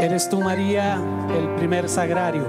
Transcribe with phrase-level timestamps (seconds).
[0.00, 2.46] Eres tú, María, el primer sagrario.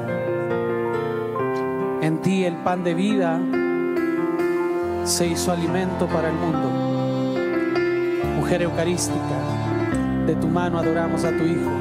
[2.01, 3.42] En ti el pan de vida
[5.04, 6.69] se hizo alimento para el mundo.
[8.37, 9.17] Mujer eucarística,
[10.28, 11.72] de tu mano adoramos a tu Hijo,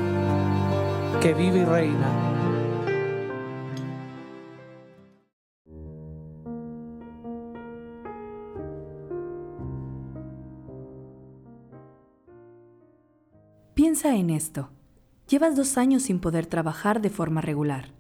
[1.21, 2.09] que vive y reina.
[13.75, 14.71] Piensa en esto.
[15.31, 17.93] Llevas dos años sin poder trabajar de forma regular.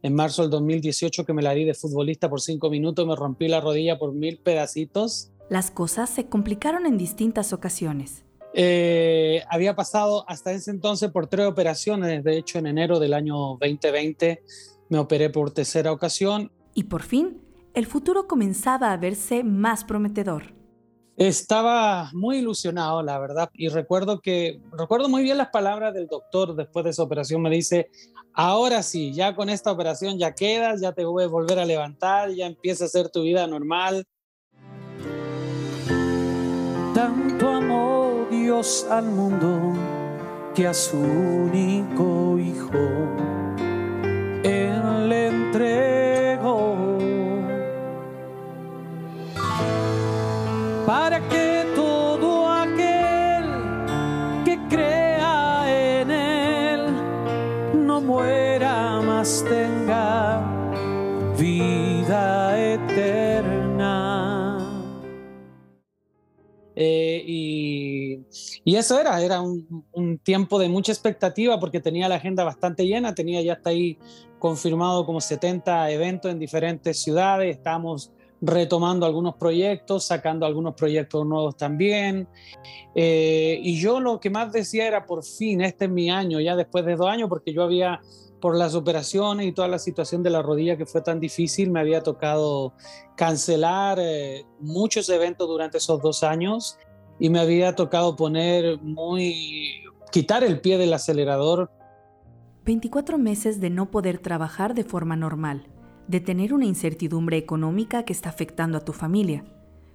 [0.00, 3.46] En marzo del 2018 que me la di de futbolista por cinco minutos, me rompí
[3.46, 5.30] la rodilla por mil pedacitos.
[5.50, 8.24] Las cosas se complicaron en distintas ocasiones.
[8.54, 12.24] Eh, había pasado hasta ese entonces por tres operaciones.
[12.24, 14.42] De hecho, en enero del año 2020
[14.88, 16.50] me operé por tercera ocasión.
[16.72, 17.42] Y por fin,
[17.74, 20.57] el futuro comenzaba a verse más prometedor.
[21.18, 26.54] Estaba muy ilusionado, la verdad, y recuerdo que recuerdo muy bien las palabras del doctor
[26.54, 27.42] después de esa operación.
[27.42, 27.90] Me dice:
[28.34, 32.30] Ahora sí, ya con esta operación ya quedas, ya te voy a volver a levantar,
[32.30, 34.06] ya empieza a ser tu vida normal.
[36.94, 39.74] Tanto amó Dios al mundo
[40.54, 43.07] que a su único hijo
[61.36, 64.58] vida eterna.
[66.76, 68.24] Eh, y,
[68.64, 73.12] eso era, era un, un, tiempo de mucha expectativa porque tenía la agenda bastante llena,
[73.12, 73.98] tenía ya hasta ahí
[74.38, 81.56] confirmado como 70 eventos en diferentes ciudades, estábamos retomando algunos proyectos, sacando algunos proyectos nuevos
[81.56, 82.28] también.
[82.94, 86.54] Eh, y yo lo que más decía era, por fin, este es mi año, ya
[86.54, 88.00] después de dos años, porque yo había,
[88.40, 91.80] por las operaciones y toda la situación de la rodilla que fue tan difícil, me
[91.80, 92.74] había tocado
[93.16, 96.78] cancelar eh, muchos eventos durante esos dos años
[97.18, 101.70] y me había tocado poner muy, quitar el pie del acelerador.
[102.64, 105.68] 24 meses de no poder trabajar de forma normal
[106.08, 109.44] de tener una incertidumbre económica que está afectando a tu familia.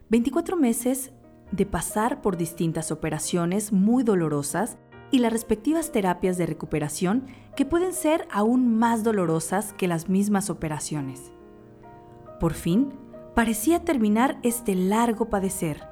[0.10, 1.12] 24 meses
[1.52, 4.78] de pasar por distintas operaciones muy dolorosas
[5.14, 10.50] y las respectivas terapias de recuperación que pueden ser aún más dolorosas que las mismas
[10.50, 11.32] operaciones.
[12.40, 12.92] Por fin,
[13.36, 15.84] parecía terminar este largo padecer.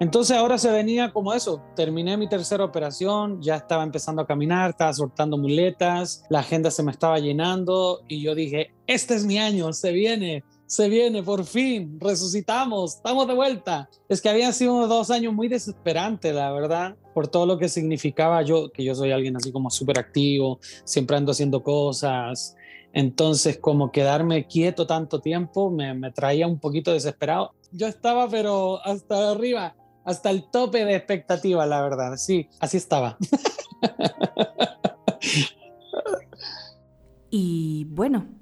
[0.00, 4.68] Entonces ahora se venía como eso, terminé mi tercera operación, ya estaba empezando a caminar,
[4.68, 9.38] estaba soltando muletas, la agenda se me estaba llenando y yo dije, este es mi
[9.38, 13.90] año, se viene, se viene, por fin, resucitamos, estamos de vuelta.
[14.08, 18.40] Es que habían sido dos años muy desesperantes, la verdad, por todo lo que significaba
[18.40, 22.56] yo, que yo soy alguien así como súper activo, siempre ando haciendo cosas.
[22.94, 27.52] Entonces, como quedarme quieto tanto tiempo me, me traía un poquito desesperado.
[27.70, 32.16] Yo estaba, pero hasta arriba hasta el tope de expectativa, la verdad.
[32.16, 33.18] Sí, así estaba.
[37.30, 38.41] y bueno.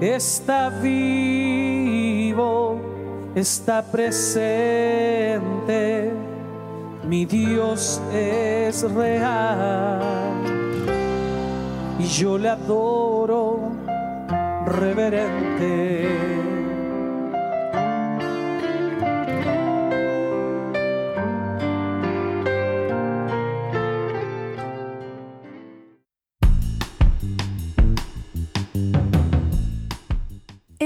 [0.00, 1.70] Está vivo,
[3.34, 4.52] está presente,
[7.08, 10.00] mi Dios es real
[11.98, 13.70] y yo le adoro
[14.66, 16.43] reverente.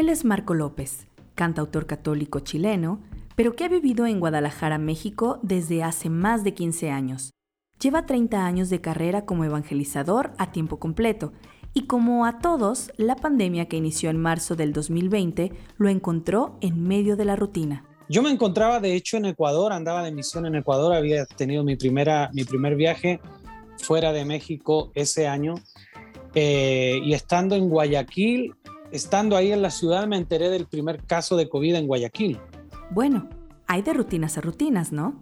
[0.09, 3.03] Es Marco López, cantautor católico chileno,
[3.37, 7.35] pero que ha vivido en Guadalajara, México desde hace más de 15 años.
[7.79, 11.35] Lleva 30 años de carrera como evangelizador a tiempo completo
[11.75, 16.83] y como a todos, la pandemia que inició en marzo del 2020 lo encontró en
[16.83, 17.85] medio de la rutina.
[18.09, 21.77] Yo me encontraba de hecho en Ecuador, andaba de misión en Ecuador, había tenido mi,
[21.77, 23.21] primera, mi primer viaje
[23.77, 25.57] fuera de México ese año
[26.35, 28.55] eh, y estando en Guayaquil
[28.93, 32.39] estando ahí en la ciudad me enteré del primer caso de COVID en Guayaquil.
[32.91, 33.29] Bueno,
[33.67, 35.21] hay de rutinas a rutinas, ¿no?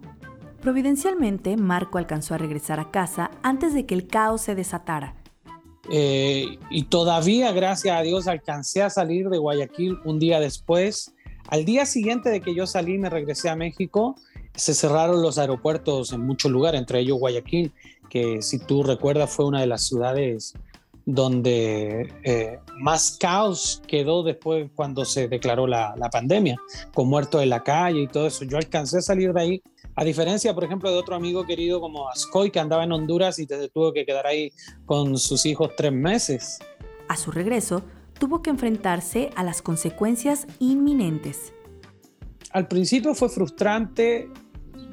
[0.61, 5.15] Providencialmente, Marco alcanzó a regresar a casa antes de que el caos se desatara.
[5.89, 11.13] Eh, y todavía, gracias a Dios, alcancé a salir de Guayaquil un día después.
[11.47, 14.15] Al día siguiente de que yo salí, me regresé a México,
[14.55, 17.71] se cerraron los aeropuertos en muchos lugares, entre ellos Guayaquil,
[18.09, 20.53] que si tú recuerdas fue una de las ciudades
[21.07, 26.57] donde eh, más caos quedó después cuando se declaró la, la, pandemia,
[26.93, 28.43] con muertos en la calle y todo eso.
[28.43, 29.63] Yo alcancé a salir de ahí,
[29.95, 33.45] a diferencia, por ejemplo, de otro amigo querido como Ascoy, que andaba en Honduras y
[33.45, 34.51] se tuvo que quedar ahí
[34.85, 36.59] con sus hijos tres meses.
[37.07, 37.83] A su regreso,
[38.19, 41.53] tuvo que enfrentarse a las consecuencias inminentes.
[42.51, 44.29] Al principio fue frustrante,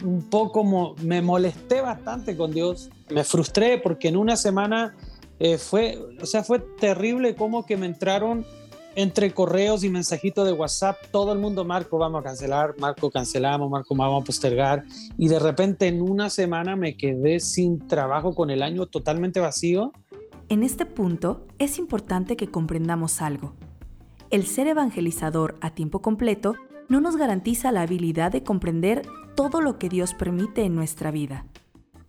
[0.05, 4.95] un poco me molesté bastante con Dios, me frustré porque en una semana
[5.39, 8.45] eh, fue, o sea, fue terrible como que me entraron
[8.97, 13.71] entre correos y mensajitos de WhatsApp, todo el mundo, Marco, vamos a cancelar, Marco, cancelamos,
[13.71, 14.85] Marco, vamos a postergar.
[15.19, 19.93] Y de repente en una semana me quedé sin trabajo con el año totalmente vacío.
[20.49, 23.55] En este punto es importante que comprendamos algo.
[24.31, 26.55] El ser evangelizador a tiempo completo
[26.89, 29.03] no nos garantiza la habilidad de comprender
[29.35, 31.47] todo lo que Dios permite en nuestra vida.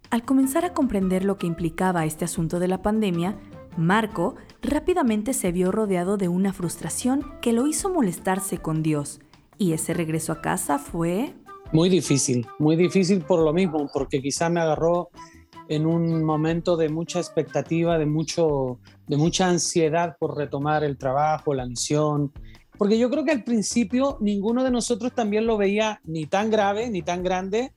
[0.10, 3.38] Al comenzar a comprender lo que implicaba este asunto de la pandemia,
[3.78, 9.20] Marco rápidamente se vio rodeado de una frustración que lo hizo molestarse con Dios.
[9.58, 11.34] Y ese regreso a casa fue...
[11.72, 15.10] Muy difícil, muy difícil por lo mismo, porque quizá me agarró
[15.68, 21.54] en un momento de mucha expectativa, de, mucho, de mucha ansiedad por retomar el trabajo,
[21.54, 22.32] la misión.
[22.78, 26.90] Porque yo creo que al principio ninguno de nosotros también lo veía ni tan grave,
[26.90, 27.74] ni tan grande,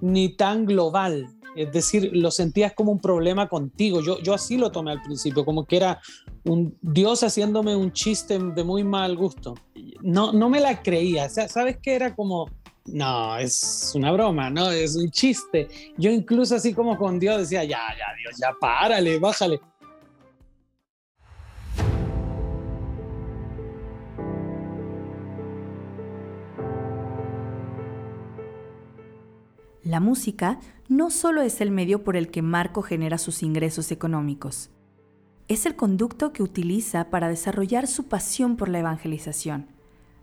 [0.00, 1.37] ni tan global.
[1.58, 4.00] Es decir, lo sentías como un problema contigo.
[4.00, 6.00] Yo, yo así lo tomé al principio, como que era
[6.44, 9.56] un Dios haciéndome un chiste de muy mal gusto.
[10.00, 11.28] No, no me la creía.
[11.28, 11.96] ¿Sabes qué?
[11.96, 12.48] Era como,
[12.86, 15.66] no, es una broma, no, es un chiste.
[15.96, 19.60] Yo incluso así como con Dios decía, ya, ya, Dios, ya párale, bájale.
[29.82, 34.70] La música no solo es el medio por el que Marco genera sus ingresos económicos,
[35.46, 39.66] es el conducto que utiliza para desarrollar su pasión por la evangelización.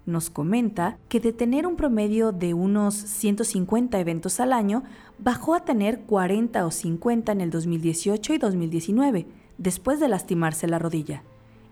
[0.06, 4.84] Nos comenta que de tener un promedio de unos 150 eventos al año,
[5.18, 9.26] bajó a tener 40 o 50 en el 2018 y 2019,
[9.58, 11.24] después de lastimarse la rodilla.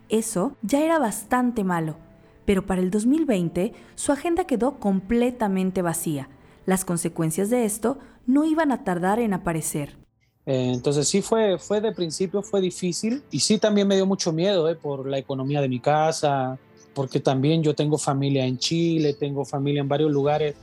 [0.10, 1.98] Eso ya era bastante malo,
[2.46, 6.28] pero para el 2020 su agenda quedó completamente vacía,
[6.66, 9.98] las consecuencias de esto no iban a tardar en aparecer.
[10.46, 14.34] Eh, entonces sí fue, fue de principio, fue difícil y sí también me dio mucho
[14.34, 16.58] miedo eh, por la economía de mi casa,
[16.94, 20.56] porque también yo tengo familia en Chile, tengo familia en varios lugares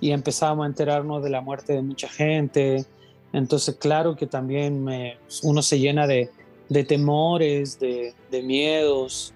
[0.00, 2.84] y empezamos a enterarnos de la muerte de mucha gente.
[3.32, 4.86] Entonces claro que también
[5.42, 6.30] uno se llena de,
[6.86, 9.32] temores, de, miedos,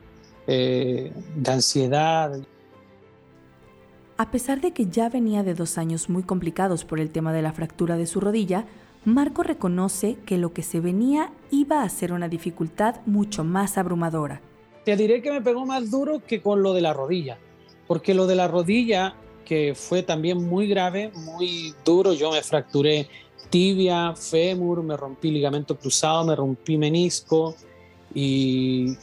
[0.46, 2.38] eh, de ansiedad.
[4.22, 7.42] A pesar de que ya venía de dos años muy complicados por el tema de
[7.42, 8.66] la fractura de su rodilla,
[9.04, 14.40] Marco reconoce que lo que se venía iba a ser una dificultad mucho más abrumadora.
[14.84, 17.36] Te diré que me pegó más duro que con lo de la rodilla,
[17.88, 23.08] porque lo de la rodilla, que fue también muy grave, muy duro, yo me fracturé
[23.50, 27.56] tibia, fémur, me rompí ligamento cruzado, me rompí menisco
[28.14, 28.96] y,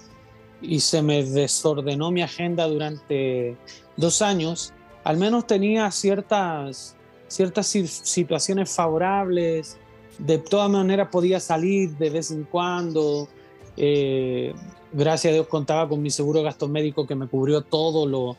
[0.61, 3.57] y se me desordenó mi agenda durante
[3.97, 4.71] dos años
[5.03, 6.95] al menos tenía ciertas,
[7.27, 9.77] ciertas situaciones favorables,
[10.17, 13.27] de todas maneras podía salir de vez en cuando.
[13.77, 14.53] Eh,
[14.91, 18.35] gracias a Dios contaba con mi seguro de gastos médicos que me cubrió todo, lo,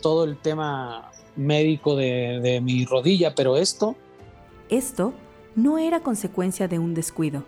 [0.00, 3.96] todo el tema médico de, de mi rodilla, pero esto...
[4.68, 5.12] Esto
[5.56, 7.44] no era consecuencia de un descuido.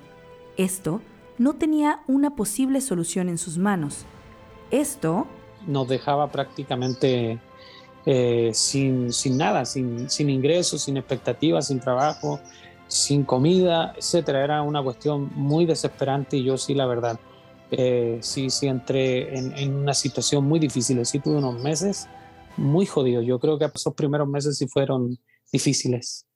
[0.57, 1.01] Esto
[1.39, 4.05] no tenía una posible solución en sus manos.
[4.71, 5.27] Esto...
[5.67, 7.39] Nos dejaba prácticamente
[8.13, 12.41] eh, sin, sin, nada, sin, sin, ingresos, sin expectativas, sin trabajo,
[12.89, 14.43] sin comida, etcétera.
[14.43, 17.21] Era una cuestión muy desesperante y yo sí, la verdad,
[17.71, 21.07] eh, sí, sí entré en, en, una situación muy difícil.
[21.07, 22.09] Sí tuve unos meses
[22.57, 23.25] muy jodidos.
[23.25, 25.17] Yo creo que esos primeros meses sí fueron
[25.53, 26.27] difíciles.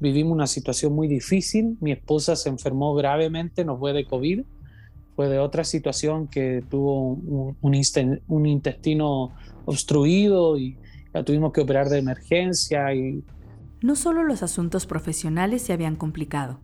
[0.00, 1.76] Vivimos una situación muy difícil.
[1.80, 4.42] Mi esposa se enfermó gravemente, no fue de COVID,
[5.14, 9.32] fue de otra situación que tuvo un, un, intestino
[9.66, 10.76] obstruido y
[11.12, 12.92] la tuvimos que operar de emergencia.
[12.94, 13.22] Y...
[13.82, 16.58] No solo los asuntos profesionales se habían complicado,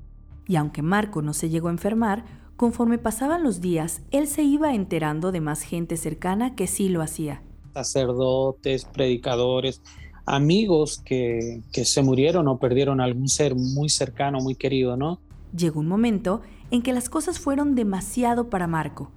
[0.49, 2.25] y aunque Marco no se llegó a enfermar,
[2.57, 7.02] Conforme pasaban los días, él se iba enterando de más gente cercana que sí lo
[7.02, 7.43] hacía.
[7.75, 9.83] Sacerdotes, predicadores,
[10.26, 15.21] amigos que, se murieron o perdieron algún ser muy cercano, muy querido, ¿no?
[15.56, 19.11] Llegó un momento en que las cosas fueron demasiado para Marco.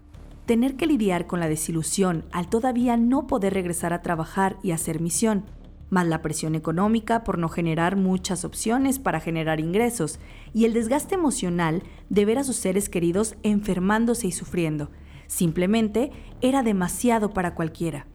[0.45, 5.01] Tener que lidiar con la desilusión al todavía no poder regresar a trabajar y hacer
[5.01, 5.45] misión,
[5.89, 10.19] más la presión económica por no generar muchas opciones para generar ingresos
[10.53, 14.91] y el desgaste emocional de ver a sus seres queridos enfermándose y sufriendo.
[15.27, 16.11] Simplemente
[16.41, 18.07] era demasiado para cualquiera.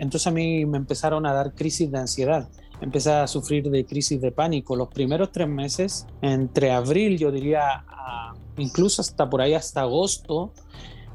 [0.00, 2.48] Entonces a mí me empezaron a dar crisis de ansiedad.
[2.80, 4.76] Empecé a sufrir de crisis de pánico.
[4.76, 7.84] Los primeros tres meses, entre abril, yo diría,
[8.58, 10.52] incluso hasta por ahí, hasta agosto,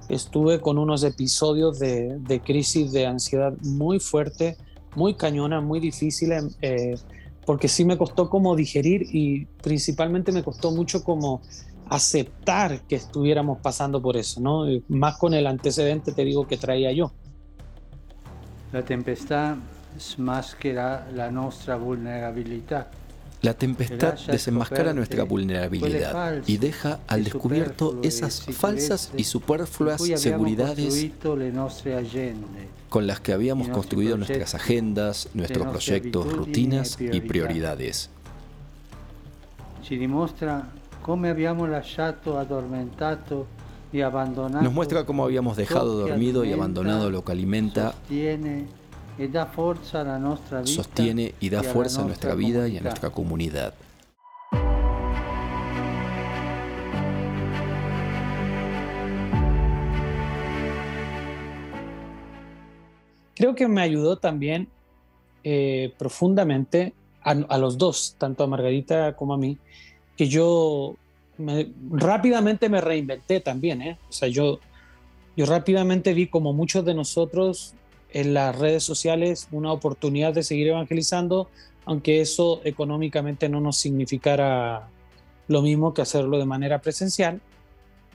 [0.10, 4.58] estuve con unos episodios de, crisis de ansiedad muy fuerte
[4.96, 6.96] muy cañona, muy difícil, eh,
[7.46, 11.42] porque sí me costó como digerir y principalmente me costó mucho como
[11.90, 14.66] aceptar que estuviéramos pasando por eso, ¿no?
[14.88, 17.12] Más con el antecedente, te digo, que traía yo.
[18.72, 19.56] La tempestad
[21.14, 21.32] la
[23.42, 23.56] la
[24.28, 31.10] desenmascara nuestra vulnerabilidad y deja al descubierto esas falsas y superfluas seguridades
[32.90, 38.10] con las que habíamos construido nuestras agendas, nuestros proyectos, rutinas y prioridades.
[44.62, 47.94] Nos muestra cómo habíamos dejado dormido y abandonado lo que alimenta
[50.66, 53.74] sostiene y da fuerza a nuestra vida y a nuestra comunidad.
[63.36, 64.68] Creo que me ayudó también
[65.44, 66.94] eh, profundamente
[67.24, 69.58] a, los dos, tanto a Margarita como a mí,
[70.16, 70.96] que yo
[71.92, 73.82] rápidamente me reinventé también.
[73.82, 73.98] ¿eh?
[74.10, 74.60] O sea, yo,
[75.36, 77.74] yo rápidamente vi como muchos de nosotros
[78.14, 81.50] en las redes sociales una oportunidad de seguir evangelizando,
[81.86, 84.88] aunque eso económicamente no nos significara
[85.48, 87.42] lo mismo que hacerlo de manera presencial.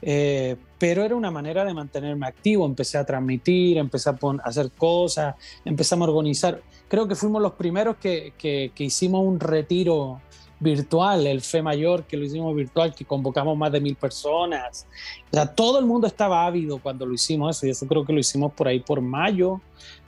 [0.02, 5.34] Eh, pero era una manera de mantenerme activo, empecé a transmitir, empecé a, hacer cosas,
[5.64, 6.60] empezamos a organizar.
[6.88, 10.20] Creo que fuimos los primeros que, que hicimos un retiro
[10.58, 14.86] virtual, el Fe Mayor, que lo hicimos virtual, que convocamos más de mil personas.
[15.30, 18.20] O todo el mundo estaba ávido cuando lo hicimos eso, y eso creo que lo
[18.20, 19.60] hicimos por ahí por mayo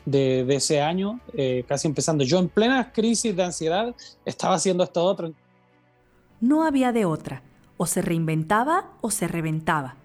[0.04, 2.24] de, ese año, eh, casi empezando.
[2.24, 5.32] Yo en plena crisis de ansiedad estaba haciendo esto otro.
[6.40, 7.42] No había de otra,
[7.76, 9.96] o se reinventaba o se reventaba.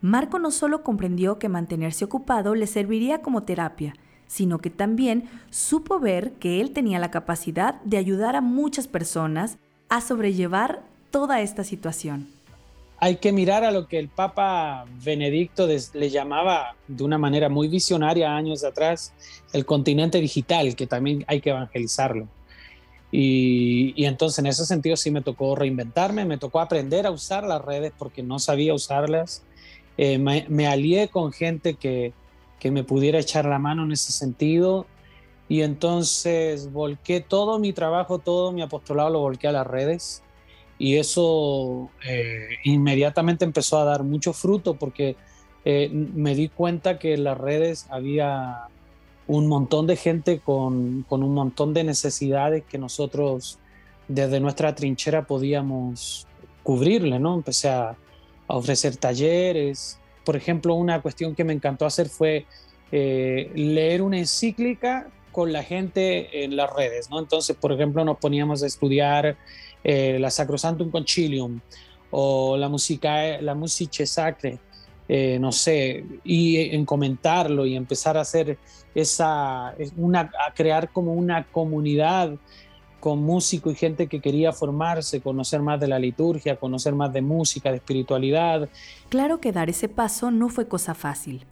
[0.00, 3.94] Marco no solo comprendió que mantenerse ocupado le serviría como terapia,
[4.26, 9.58] sino que también supo ver que él tenía la capacidad de ayudar a muchas personas
[9.88, 12.28] a sobrellevar toda esta situación?
[12.98, 17.68] Hay que mirar a lo que el Papa Benedicto le llamaba de una manera muy
[17.68, 19.12] visionaria años atrás
[19.52, 22.26] el continente digital, que también hay que evangelizarlo.
[23.12, 27.64] Y, entonces en ese sentido sí me tocó reinventarme, me tocó aprender a usar las
[27.64, 29.42] redes porque no sabía usarlas.
[29.98, 32.12] Eh, me, alié con gente que,
[32.58, 34.86] que me pudiera echar la mano en ese sentido
[35.48, 40.22] y entonces volqué todo mi trabajo, todo mi apostolado lo volqué a las redes.
[40.78, 45.16] Y eso eh, inmediatamente empezó a dar mucho fruto porque
[45.64, 48.68] eh, me di cuenta que en las redes había
[49.26, 53.58] un montón de gente con, con, un montón de necesidades que nosotros
[54.06, 56.26] desde nuestra trinchera podíamos
[56.62, 57.34] cubrirle, ¿no?
[57.34, 57.96] Empecé a,
[58.48, 59.98] a ofrecer talleres.
[60.24, 62.46] Por ejemplo, una cuestión que me encantó hacer fue
[62.92, 67.18] eh, leer una encíclica con la gente en las redes, ¿no?
[67.18, 69.36] Entonces, por ejemplo, nos poníamos a estudiar
[69.84, 71.60] eh, la Sacrosantum Concilium
[72.10, 74.58] o la música, la Musice Sacre,
[75.06, 78.56] eh, no sé, y en comentarlo y empezar a hacer
[78.94, 82.32] esa, una, a crear como una comunidad
[82.98, 87.20] con músicos y gente que quería formarse, conocer más de la liturgia, conocer más de
[87.20, 88.70] música, de espiritualidad.
[89.10, 91.44] Claro que dar ese paso no fue cosa fácil.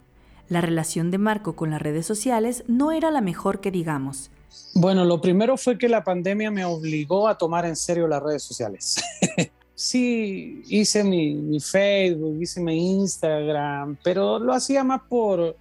[0.47, 4.29] La relación de Marco con las redes sociales no era la mejor que digamos.
[4.75, 8.43] Bueno, lo primero fue que la pandemia me obligó a tomar en serio las redes
[8.43, 8.95] sociales.
[9.75, 15.55] sí, hice mi, Facebook, hice mi Instagram, pero lo hacía más por,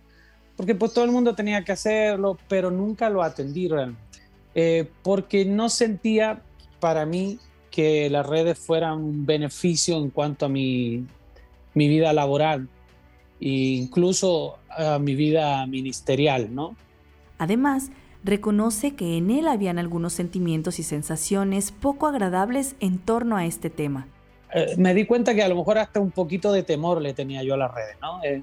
[0.56, 4.02] porque pues todo el mundo tenía que hacerlo, pero nunca lo atendí realmente.
[4.54, 6.42] Eh, porque no sentía
[6.78, 7.38] para mí
[7.70, 11.06] que las redes fueran un beneficio en cuanto a mi,
[11.72, 12.68] mi vida laboral
[13.40, 16.76] e incluso a mi vida ministerial, ¿no?
[17.38, 17.90] Además,
[18.24, 23.70] reconoce que en él habían algunos sentimientos y sensaciones poco agradables en torno a este
[23.70, 24.08] tema.
[24.52, 27.42] eh, me di cuenta que a lo mejor hasta un poquito de temor le tenía
[27.42, 28.22] yo a las redes, ¿no?
[28.22, 28.42] Eh,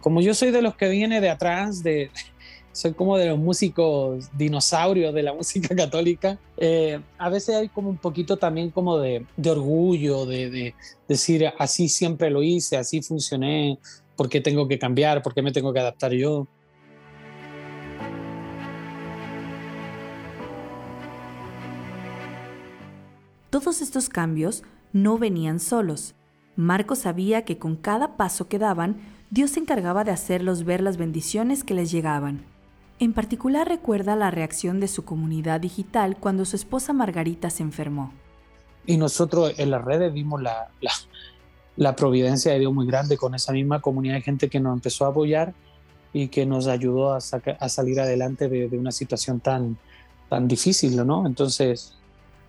[0.00, 2.10] como yo soy de los que viene de atrás, de,
[2.72, 7.90] soy como de los músicos dinosaurios de la música católica, eh, a veces hay como
[7.90, 10.74] un poquito también como de, orgullo, de, de,
[11.06, 13.78] decir así siempre lo hice, así funcioné,
[14.16, 15.22] ¿por qué tengo que cambiar?
[15.22, 16.46] ¿Por qué me tengo que adaptar yo?
[23.50, 26.14] Todos estos cambios no venían solos.
[26.56, 28.96] Marco sabía que con cada paso que daban,
[29.30, 32.44] Dios se encargaba de hacerlos ver las bendiciones que les llegaban.
[33.00, 38.12] En particular recuerda la reacción de su comunidad digital cuando su esposa Margarita se enfermó.
[38.86, 40.92] Y nosotros en las redes vimos la, la,
[41.96, 45.08] providencia de Dios muy grande con esa misma comunidad de gente que nos empezó a
[45.08, 45.54] apoyar
[46.12, 49.76] y que nos ayudó a, a salir adelante de, de, una situación tan,
[50.28, 51.26] tan difícil, ¿no?
[51.26, 51.96] Entonces...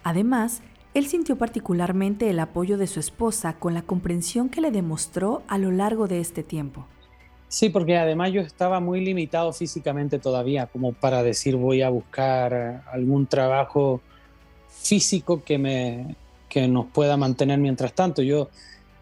[0.04, 0.62] Además,
[0.94, 5.58] él sintió particularmente el apoyo de su esposa con la comprensión que le demostró a
[5.58, 6.86] lo largo de este tiempo.
[7.48, 12.84] Sí, porque además yo estaba muy limitado físicamente todavía, como para decir voy a buscar
[12.92, 14.02] algún trabajo
[14.70, 16.16] físico que, me,
[16.50, 18.22] que nos pueda mantener mientras tanto.
[18.22, 18.50] Yo,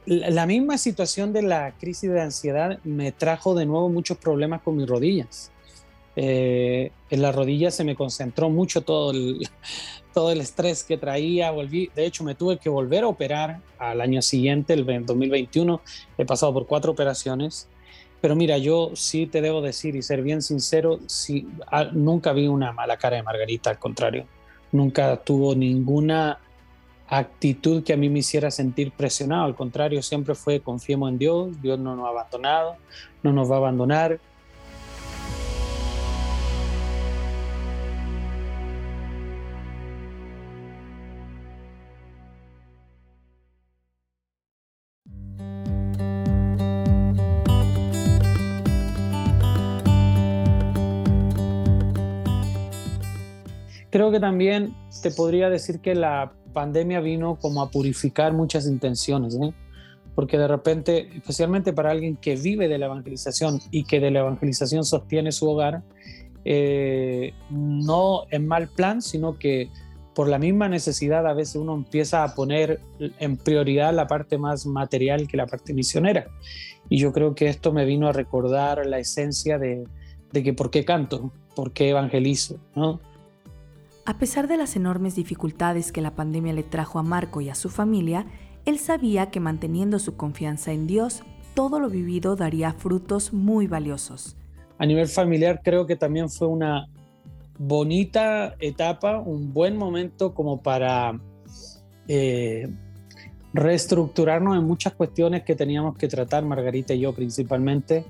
[0.05, 4.77] la misma situación de la crisis de ansiedad me trajo de nuevo muchos problemas con
[4.77, 5.51] mis rodillas.
[6.15, 9.47] Eh, en la rodilla se me concentró mucho todo el,
[10.13, 11.51] todo el estrés que traía.
[11.51, 15.81] Volví, de hecho, me tuve que volver a operar al año siguiente, el 2021.
[16.17, 17.67] He pasado por cuatro operaciones.
[18.21, 22.47] Pero mira, yo sí te debo decir y ser bien sincero, sí, ah, nunca vi
[22.47, 24.25] una mala cara de Margarita, al contrario.
[24.71, 26.39] Nunca tuvo ninguna
[27.07, 29.43] actitud que a mí me hiciera sentir presionado.
[29.43, 32.77] Al contrario, siempre fue confiemos en Dios, Dios no nos ha abandonado,
[33.21, 34.19] no nos va a abandonar
[53.93, 59.35] creo que también te podría decir que la pandemia vino como a purificar muchas intenciones,
[59.35, 59.53] ¿eh?
[60.15, 64.21] porque de repente, especialmente para alguien que vive de la evangelización y que de la
[64.21, 65.83] evangelización sostiene su hogar,
[66.43, 69.69] eh, no en mal plan, sino que
[70.15, 72.79] por la misma necesidad a veces uno empieza a poner
[73.19, 76.25] en prioridad la parte más material que la parte misionera.
[76.89, 79.83] Y yo creo que esto me vino a recordar la esencia de,
[80.31, 82.99] de que por qué canto, por qué evangelizo, ¿no?
[84.05, 87.55] A pesar de las enormes dificultades que la pandemia le trajo a Marco y a
[87.55, 88.25] su familia,
[88.65, 94.35] él sabía que manteniendo su confianza en Dios, todo lo vivido daría frutos muy valiosos.
[94.77, 96.89] A nivel familiar creo que también fue una
[97.57, 101.17] bonita etapa, un buen momento como para
[102.09, 102.67] eh,
[103.53, 108.03] reestructurarnos en muchas cuestiones que teníamos que tratar, Margarita y yo principalmente.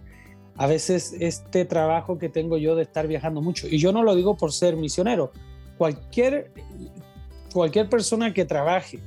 [0.55, 4.15] A veces este trabajo que tengo yo de estar viajando mucho, y yo no lo
[4.15, 5.31] digo por ser misionero,
[5.77, 6.51] cualquier,
[7.53, 8.99] cualquier persona que trabaje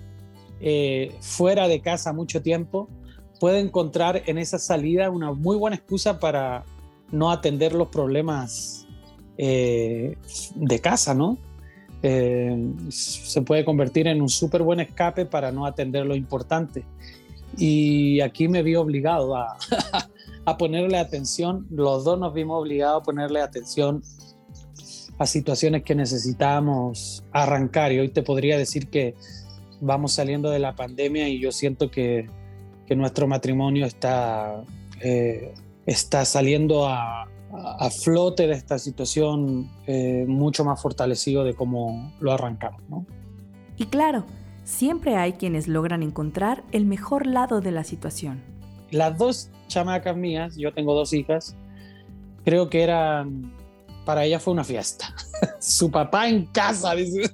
[0.61, 2.89] eh, fuera de casa mucho tiempo
[3.39, 6.65] puede encontrar en esa salida una muy buena excusa para
[7.13, 8.87] no atender los problemas
[9.37, 10.17] eh,
[10.55, 11.39] de casa, ¿no?
[12.03, 16.85] Eh, se puede convertir en un súper buen escape para no atender lo importante.
[17.57, 19.57] Y aquí me vi obligado a,
[20.45, 24.03] a ponerle atención, los dos nos vimos obligados a ponerle atención
[25.19, 27.93] a situaciones que necesitamos arrancar.
[27.93, 29.15] Y hoy te podría decir que
[29.81, 32.29] vamos saliendo de la pandemia y yo siento que,
[32.87, 34.63] que nuestro matrimonio está,
[35.01, 35.55] eh,
[35.87, 42.33] está saliendo a, a, flote de esta situación eh, mucho más fortalecido de cómo lo
[42.33, 42.83] arrancamos.
[42.89, 43.07] ¿no?
[43.77, 44.25] Y claro,
[44.65, 48.43] siempre hay quienes logran encontrar el mejor lado de la situación.
[48.91, 51.57] Las dos chamacas mías, yo tengo dos hijas,
[52.45, 53.53] creo que eran
[54.07, 55.15] para ella fue una fiesta.
[55.61, 57.31] Su papá en casa, dice.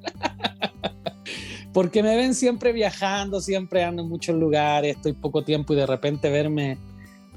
[1.72, 5.86] Porque me ven siempre viajando, siempre ando en muchos lugares, estoy poco tiempo y de
[5.86, 6.78] repente verme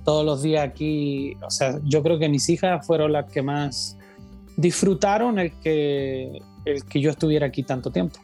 [0.04, 1.36] todos los días aquí.
[1.46, 3.98] O sea, yo creo que mis hijas fueron las que más
[4.58, 8.20] disfrutaron el que, el que yo estuviera aquí tanto tiempo.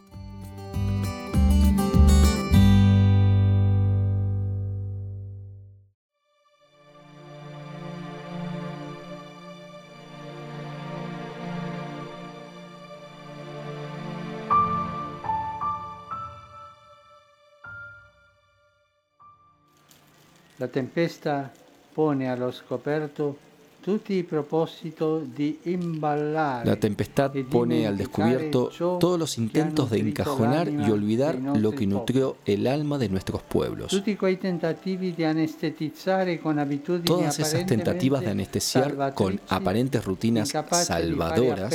[20.72, 21.52] Tempesta
[21.94, 23.50] pone allo scoperto
[26.64, 31.88] La tempestad e pone al descubierto todos los intentos de encajonar y olvidar lo que
[31.88, 33.90] nutrió el alma de nuestros pueblos.
[37.06, 41.74] Todas esas tentativas de anestesiar con aparentes rutinas salvadoras,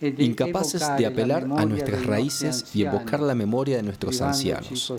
[0.00, 4.92] incapaces de apelar a nuestras raíces y evocar la memoria de nuestros ancianos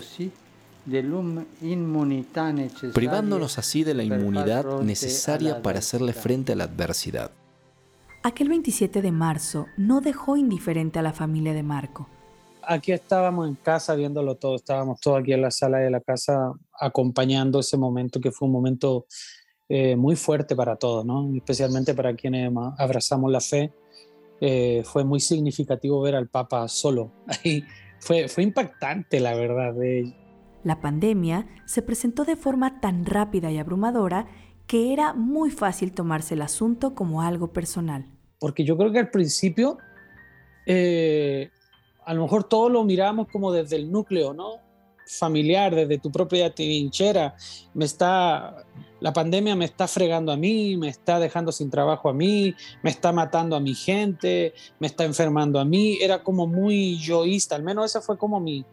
[2.94, 7.30] privándonos así de la inmunidad necesaria para hacerle frente a la adversidad.
[8.22, 12.08] Aquel 27 de marzo no dejó indiferente a la familia de Marco.
[12.62, 16.52] Aquí estábamos en casa viéndolo todo, estábamos todos aquí en la sala de la casa
[16.80, 19.06] acompañando ese momento que fue un momento
[19.68, 21.32] eh, muy fuerte para todos, ¿no?
[21.36, 23.72] especialmente para quienes abrazamos la fe.
[24.40, 27.12] Eh, fue muy significativo ver al Papa solo.
[27.26, 27.64] Ahí
[28.00, 29.72] fue, fue impactante, la verdad.
[29.72, 30.12] De,
[30.66, 34.26] la pandemia se presentó de forma tan rápida y abrumadora
[34.66, 38.06] que era muy fácil tomarse el asunto como algo personal.
[38.40, 39.78] Porque yo creo que al principio
[40.66, 41.50] eh,
[42.04, 44.54] a lo mejor todos lo miramos como desde el núcleo, ¿no?
[45.06, 47.36] Familiar, desde tu propia trinchera.
[47.72, 48.66] Me está,
[48.98, 52.90] la pandemia me está fregando a mí, me está dejando sin trabajo a mí, me
[52.90, 55.98] está matando a mi gente, me está enfermando a mí.
[56.00, 58.64] Era como muy yoísta, al menos esa fue como mi,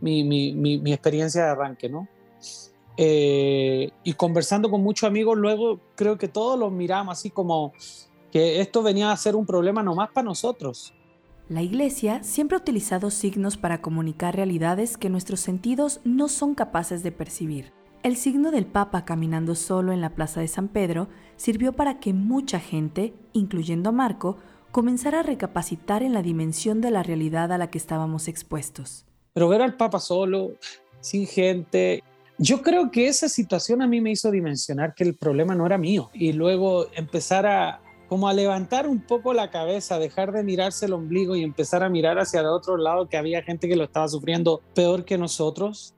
[0.00, 2.08] mi, mi, mi, experiencia de arranque, ¿no?
[2.96, 7.72] Eh, y conversando con muchos amigos, luego creo que todos los miramos así como
[8.30, 10.94] que esto venía a ser un problema nomás para nosotros.
[11.48, 17.02] La Iglesia siempre ha utilizado signos para comunicar realidades que nuestros sentidos no son capaces
[17.02, 17.72] de percibir.
[18.02, 22.14] El signo del Papa caminando solo en la Plaza de San Pedro sirvió para que
[22.14, 24.38] mucha gente, incluyendo a Marco,
[24.70, 29.04] comenzara a recapacitar en la dimensión de la realidad a la que estábamos expuestos.
[29.32, 30.52] Pero ver al Papa solo,
[31.00, 32.02] sin gente,
[32.38, 35.78] yo creo que esa situación a mí me hizo dimensionar que el problema no era
[35.78, 40.86] mío y luego empezar a como a levantar un poco la cabeza, dejar de mirarse
[40.86, 43.84] el ombligo y empezar a mirar hacia el otro lado que había gente que lo
[43.84, 45.94] estaba sufriendo peor que nosotros.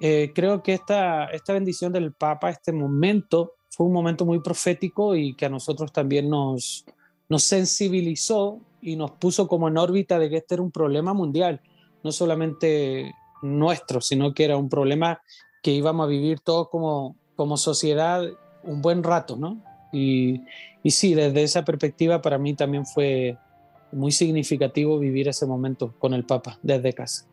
[0.00, 5.16] Eh, creo que esta, esta bendición del Papa, este momento, fue un momento muy profético
[5.16, 6.84] y que a nosotros también nos,
[7.30, 11.62] nos sensibilizó y nos puso como en órbita de que este era un problema mundial
[12.06, 15.20] no solamente nuestro, sino que era un problema
[15.62, 18.22] que íbamos a vivir todos como, como sociedad
[18.62, 19.60] un buen rato, ¿no?
[19.92, 20.42] Y,
[20.82, 23.36] y sí, desde esa perspectiva para mí también fue
[23.90, 27.26] muy significativo vivir ese momento con el Papa desde casa.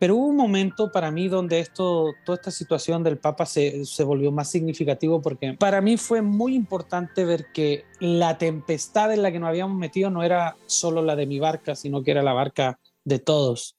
[0.00, 4.02] Pero hubo un momento para mí donde esto, toda esta situación del Papa se, se,
[4.02, 9.30] volvió más significativo porque para mí fue muy importante ver que la tempestad en la
[9.30, 12.32] que nos habíamos metido no era solo la de mi barca, sino que era la
[12.32, 13.76] barca de todos.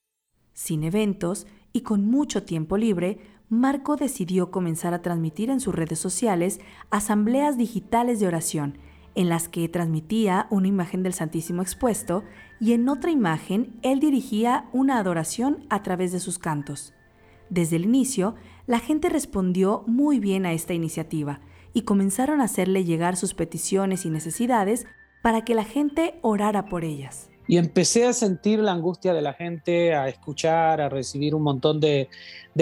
[0.54, 3.18] Sin eventos y con mucho tiempo libre,
[3.50, 6.60] Marco decidió comenzar a transmitir en sus redes sociales
[6.92, 8.78] asambleas digitales de oración
[9.16, 12.24] en las que transmitía una imagen del Santísimo expuesto
[12.62, 16.94] y en otra imagen él dirigía una adoración a través de sus cantos.
[17.50, 18.36] Desde el inicio,
[18.68, 21.42] la gente respondió muy bien a esta iniciativa
[21.74, 24.86] y comenzaron a hacerle llegar sus peticiones y necesidades
[25.24, 27.30] para que la gente orara por ellas.
[27.48, 31.80] Y empecé a sentir la angustia de la gente, a escuchar, a recibir un montón
[31.80, 32.10] de,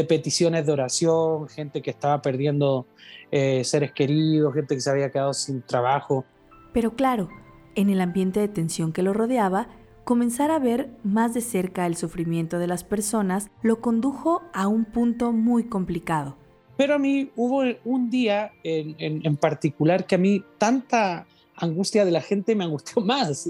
[0.07, 2.87] peticiones de oración, gente que estaba perdiendo
[3.31, 6.23] eh, seres queridos, gente que se había quedado sin trabajo.
[6.71, 7.29] Pero claro,
[7.75, 9.67] en el ambiente de tensión que lo rodeaba,
[10.09, 14.85] comenzar a ver más de cerca el sufrimiento de las personas lo condujo a un
[14.85, 16.35] punto muy complicado.
[16.77, 22.21] Pero a mí hubo un día en, particular que a mí tanta angustia de la
[22.21, 23.47] gente me angustió más.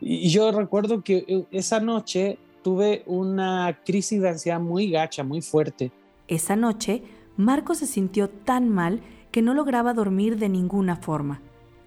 [0.00, 5.42] y yo recuerdo que eh, esa noche tuve una crisis de ansiedad muy gacha, muy
[5.42, 5.92] fuerte.
[6.26, 7.04] Esa noche,
[7.36, 11.40] Marco se sintió tan mal que no lograba dormir de ninguna forma.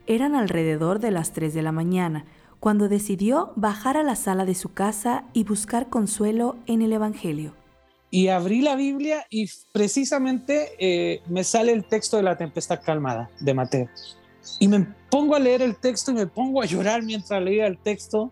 [0.07, 2.23] Eran alrededor de las 3 de la mañana,
[2.65, 7.53] cuando decidió bajar a la sala de su casa y buscar consuelo en el Evangelio.
[8.09, 13.29] Y abrí la Biblia y precisamente eh, me sale el texto de la tempestad calmada
[13.39, 13.87] de Mateo.
[14.59, 17.77] Y me pongo a leer el texto y me pongo a llorar mientras leía el
[17.77, 18.31] texto,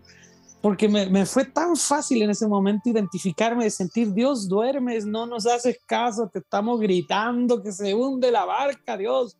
[0.60, 5.26] porque me, me fue tan fácil en ese momento identificarme, de sentir, Dios, duermes, no
[5.26, 9.36] nos haces caso, te estamos gritando que se hunde la barca, Dios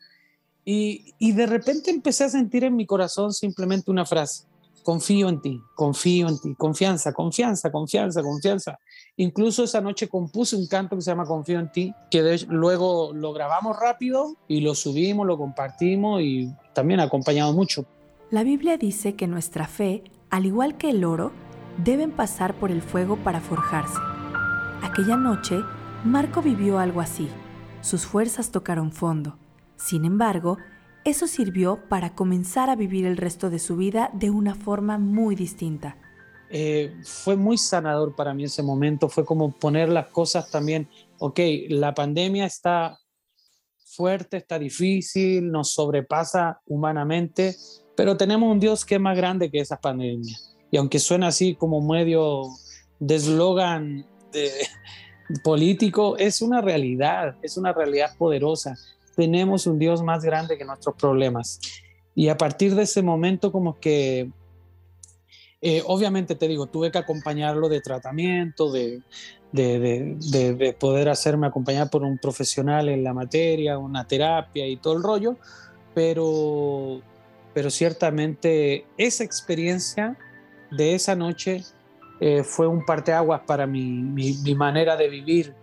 [0.64, 4.44] y, de repente empecé a sentir en mi corazón simplemente una frase,
[4.84, 8.78] confío en ti, confío en ti, confianza, confianza, confianza, confianza.
[9.16, 13.32] Incluso esa noche compuse un canto que se llama Confío en ti, que luego lo
[13.32, 17.86] grabamos rápido y lo subimos, lo compartimos y también ha acompañado mucho.
[18.30, 21.32] La Biblia dice que nuestra fe, al igual que el oro,
[21.78, 23.98] deben pasar por el fuego para forjarse.
[24.82, 25.60] Aquella noche,
[26.04, 27.28] Marco vivió algo así.
[27.80, 29.38] Sus fuerzas tocaron fondo.
[29.76, 30.58] Sin embargo,
[31.04, 35.34] eso sirvió para comenzar a vivir el resto de su vida de una forma muy
[35.34, 35.96] distinta.
[36.50, 40.88] Eh, fue muy sanador para mí ese momento, fue como poner las cosas también,
[41.18, 42.98] ok, la pandemia está
[43.84, 47.56] fuerte, está difícil, nos sobrepasa humanamente,
[47.96, 50.36] pero tenemos un Dios que es más grande que esa pandemia.
[50.70, 52.48] Y aunque suena así como medio
[52.98, 54.06] de eslogan
[55.44, 58.76] político, es una realidad, es una realidad poderosa.
[59.14, 61.61] Tenemos un Dios más grande que nuestros problemas.
[62.14, 64.31] Y a partir de ese momento como que,
[65.61, 69.03] eh, obviamente te digo, tuve que acompañarlo de tratamiento, de,
[69.55, 75.03] de, poder hacerme acompañar por un profesional en la materia, una terapia y todo el
[75.03, 75.37] rollo,
[75.94, 77.00] pero,
[77.53, 80.16] pero ciertamente esa experiencia
[80.72, 81.62] de esa noche
[82.20, 85.55] eh, fue un parteaguas para mi, mi, manera de vivir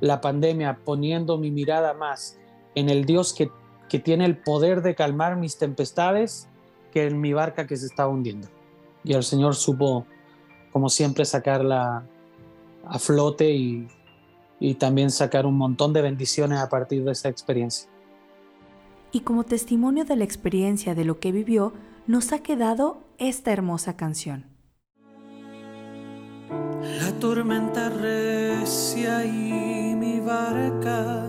[0.00, 2.38] la pandemia, poniendo mi mirada más
[2.74, 3.50] en el Dios que,
[3.88, 6.48] que tiene el poder de calmar mis tempestades
[6.92, 8.48] que en mi barca que se estaba hundiendo.
[9.04, 10.06] Y el Señor supo,
[10.72, 12.04] como siempre, sacarla
[12.86, 13.88] a flote y,
[14.58, 17.88] y también sacar un montón de bendiciones a partir de esa experiencia.
[19.12, 21.72] Y como testimonio de la experiencia de lo que vivió,
[22.06, 24.46] nos ha quedado esta hermosa canción.
[26.80, 31.26] La tormenta recia y mi barca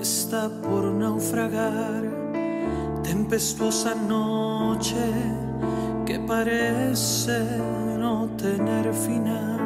[0.00, 2.02] está por naufragar.
[3.02, 4.96] Tempestuosa noche
[6.06, 7.38] que parece
[7.98, 9.60] no tener final.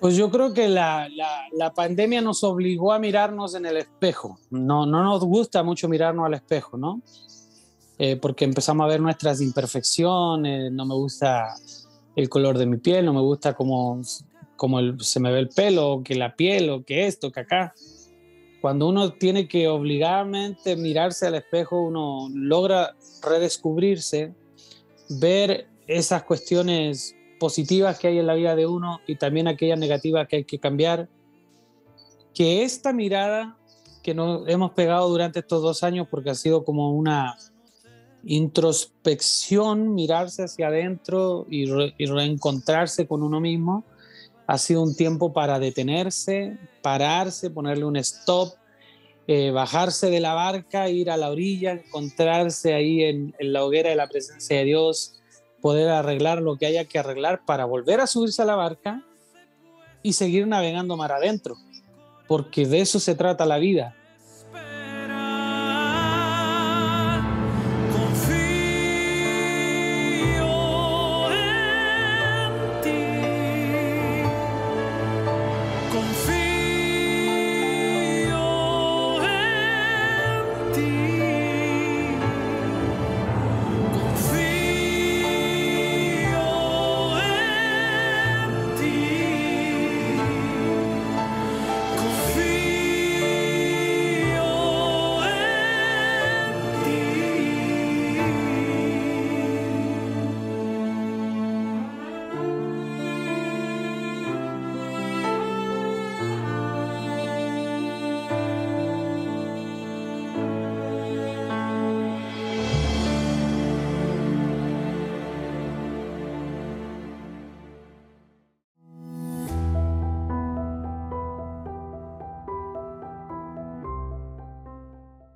[0.00, 1.08] Pues yo creo que la,
[1.52, 4.38] la, pandemia nos obligó a mirarnos en el espejo.
[4.50, 7.02] No, no nos gusta mucho mirarnos al espejo, ¿no?
[7.98, 11.52] Eh, porque empezamos a ver nuestras imperfecciones, no me gusta
[12.14, 14.00] el color de mi piel, no me gusta cómo,
[14.54, 17.74] cómo se me ve el pelo, que la piel, o que esto, que acá.
[18.60, 24.34] Cuando uno tiene que obligadamente mirarse al espejo, uno logra redescubrirse,
[25.08, 30.26] ver esas cuestiones positivas que hay en la vida de uno y también aquellas negativas
[30.26, 31.08] que hay que cambiar.
[32.34, 33.56] Que esta mirada
[34.02, 37.36] que nos hemos pegado durante estos dos años, porque ha sido como una
[38.24, 41.66] introspección, mirarse hacia adentro y,
[42.06, 43.84] reencontrarse con uno mismo,
[44.46, 48.54] ha sido un tiempo para detenerse, pararse, ponerle un stop,
[49.26, 53.96] eh, bajarse de la barca, ir a la orilla, encontrarse ahí en, la hoguera de
[53.96, 55.20] la presencia de Dios,
[55.60, 59.04] poder arreglar lo que haya que arreglar para volver a subirse a la barca
[60.02, 61.56] y seguir navegando mar adentro,
[62.26, 63.94] porque de eso se trata la vida,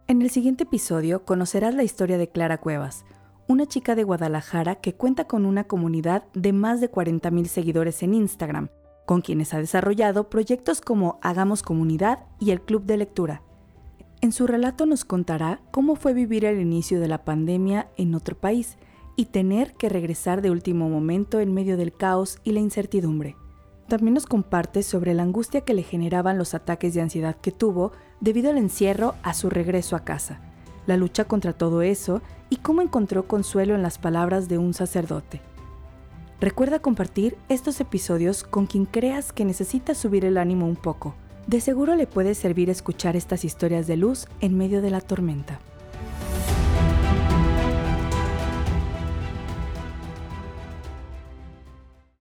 [0.09, 3.05] En el siguiente episodio conocerás la historia de Clara Cuevas,
[3.47, 8.15] una chica de Guadalajara que cuenta con una comunidad de más de 40.000 seguidores en
[8.15, 8.69] Instagram,
[9.07, 13.43] con quienes ha desarrollado proyectos como Hagamos Comunidad y el Club de Lectura.
[14.21, 18.37] En su relato nos contará cómo fue vivir el inicio de la pandemia en otro
[18.37, 18.79] país
[19.17, 23.37] y tener que regresar de último momento en medio del caos y la incertidumbre.
[23.89, 27.93] También nos comparte sobre la angustia que le generaban los ataques de ansiedad que tuvo
[28.23, 30.41] debido al encierro a su regreso a casa,
[30.87, 35.41] la lucha contra todo eso y cómo encontró consuelo en las palabras de un sacerdote.
[36.41, 41.15] Recuerda compartir estos episodios con quien creas que necesita subir el ánimo un poco.
[41.47, 45.59] De seguro le puede servir escuchar estas historias de luz en medio de la tormenta.